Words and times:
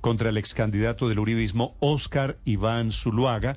contra 0.00 0.30
el 0.30 0.36
ex 0.36 0.54
candidato 0.54 1.08
del 1.08 1.18
uribismo, 1.18 1.76
Óscar 1.80 2.38
Iván 2.44 2.92
Zuluaga, 2.92 3.56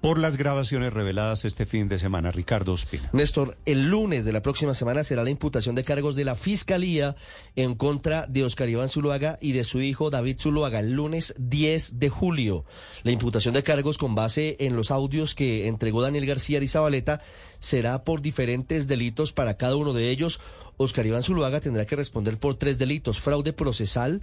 por 0.00 0.18
las 0.18 0.36
grabaciones 0.36 0.92
reveladas 0.92 1.44
este 1.44 1.66
fin 1.66 1.88
de 1.88 1.98
semana. 1.98 2.30
Ricardo 2.30 2.72
Ospina. 2.72 3.10
Néstor, 3.12 3.58
el 3.66 3.90
lunes 3.90 4.24
de 4.24 4.32
la 4.32 4.40
próxima 4.40 4.74
semana 4.74 5.04
será 5.04 5.22
la 5.22 5.30
imputación 5.30 5.74
de 5.74 5.84
cargos 5.84 6.16
de 6.16 6.24
la 6.24 6.36
Fiscalía 6.36 7.16
en 7.54 7.74
contra 7.74 8.26
de 8.26 8.44
Oscar 8.44 8.68
Iván 8.68 8.88
Zuluaga 8.88 9.38
y 9.40 9.52
de 9.52 9.64
su 9.64 9.80
hijo 9.82 10.10
David 10.10 10.38
Zuluaga, 10.38 10.80
el 10.80 10.92
lunes 10.92 11.34
10 11.38 11.98
de 11.98 12.08
julio. 12.08 12.64
La 13.02 13.10
imputación 13.10 13.54
de 13.54 13.62
cargos 13.62 13.98
con 13.98 14.14
base 14.14 14.56
en 14.60 14.74
los 14.74 14.90
audios 14.90 15.34
que 15.34 15.68
entregó 15.68 16.00
Daniel 16.00 16.26
García 16.26 16.58
Arizabaleta 16.58 17.20
será 17.58 18.04
por 18.04 18.22
diferentes 18.22 18.88
delitos 18.88 19.32
para 19.32 19.58
cada 19.58 19.76
uno 19.76 19.92
de 19.92 20.08
ellos. 20.10 20.40
Oscar 20.78 21.04
Iván 21.04 21.22
Zuluaga 21.22 21.60
tendrá 21.60 21.84
que 21.84 21.96
responder 21.96 22.38
por 22.38 22.54
tres 22.54 22.78
delitos, 22.78 23.20
fraude 23.20 23.52
procesal, 23.52 24.22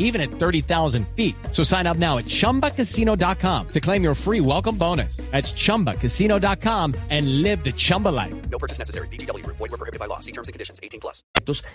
even 0.00 0.20
at 0.20 0.30
30,000 0.32 1.06
feet. 1.14 1.36
So 1.52 1.62
sign 1.62 1.86
up 1.86 1.96
now 1.96 2.18
at 2.18 2.24
chumbacasino.com 2.24 3.68
to 3.68 3.80
claim 3.80 4.02
your 4.02 4.16
free 4.16 4.40
welcome 4.40 4.76
bonus. 4.76 5.18
That's 5.30 5.52
chumbacasino.com 5.52 6.94
and 7.10 7.42
live 7.42 7.62
the 7.62 7.72
Chumba 7.72 8.08
life. 8.08 8.34
No 8.50 8.58
purchase 8.58 8.80
necessary. 8.80 9.06
BGW. 9.08 9.46
Void 9.46 9.60
were 9.60 9.68
prohibited 9.68 10.00
by 10.00 10.06
law. 10.06 10.18
See 10.18 10.32
terms 10.32 10.48
and 10.48 10.52
conditions. 10.52 10.80
18 10.82 10.98
plus. 10.98 11.22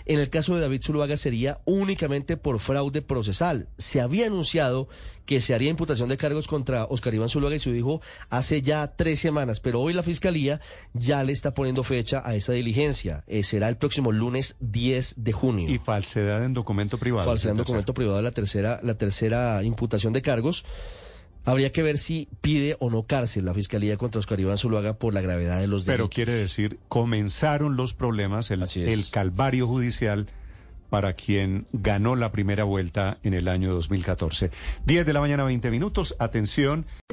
En 0.04 0.18
el 0.20 0.30
caso 0.30 0.54
de 0.54 0.60
David 0.60 0.82
Zuluaga 0.82 1.16
sería 1.16 1.60
únicamente 1.64 2.36
por 2.36 2.58
fraude 2.58 3.02
procesal. 3.02 3.68
Se 3.78 4.00
había 4.00 4.26
anunciado 4.26 4.88
que 5.26 5.40
se 5.40 5.54
haría 5.54 5.70
imputación 5.70 6.08
de 6.08 6.16
cargos 6.16 6.46
contra 6.46 6.84
Oscar 6.84 7.12
Iván 7.12 7.28
Zuluaga 7.28 7.56
y 7.56 7.58
su 7.58 7.74
hijo 7.74 8.00
hace 8.30 8.62
ya 8.62 8.94
tres 8.96 9.18
semanas, 9.18 9.58
pero 9.58 9.80
hoy 9.80 9.92
la 9.92 10.04
Fiscalía 10.04 10.60
ya 10.94 11.22
le 11.24 11.32
está 11.32 11.52
poniendo 11.52 11.82
fecha 11.82 12.22
a 12.24 12.36
esa 12.36 12.52
diligencia. 12.52 13.24
Eh, 13.26 13.42
será 13.42 13.68
el 13.68 13.76
próximo 13.76 14.12
lunes 14.12 14.56
10 14.60 15.16
de 15.18 15.32
junio. 15.32 15.68
Y 15.68 15.78
falsedad 15.78 16.44
en 16.44 16.54
documento 16.54 16.96
privado. 16.96 17.26
Falsedad 17.26 17.52
en 17.52 17.58
documento 17.58 17.92
privado, 17.92 18.15
la 18.22 18.32
tercera, 18.32 18.80
la 18.82 18.96
tercera 18.96 19.62
imputación 19.62 20.12
de 20.12 20.22
cargos. 20.22 20.64
Habría 21.44 21.70
que 21.70 21.82
ver 21.82 21.96
si 21.96 22.28
pide 22.40 22.76
o 22.80 22.90
no 22.90 23.04
cárcel 23.04 23.44
la 23.44 23.54
Fiscalía 23.54 23.96
contra 23.96 24.18
Oscar 24.18 24.40
Iván 24.40 24.58
Zuluaga 24.58 24.94
por 24.94 25.14
la 25.14 25.20
gravedad 25.20 25.60
de 25.60 25.68
los 25.68 25.86
Pero 25.86 25.98
delitos. 25.98 26.14
quiere 26.14 26.32
decir, 26.32 26.80
comenzaron 26.88 27.76
los 27.76 27.92
problemas, 27.92 28.50
el, 28.50 28.64
el 28.74 29.10
calvario 29.10 29.68
judicial 29.68 30.26
para 30.90 31.14
quien 31.14 31.66
ganó 31.72 32.16
la 32.16 32.32
primera 32.32 32.64
vuelta 32.64 33.18
en 33.22 33.34
el 33.34 33.48
año 33.48 33.72
2014. 33.74 34.50
10 34.86 35.06
de 35.06 35.12
la 35.12 35.20
mañana, 35.20 35.44
20 35.44 35.70
minutos. 35.70 36.16
Atención. 36.18 36.86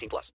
18 0.00 0.08
plus. 0.08 0.28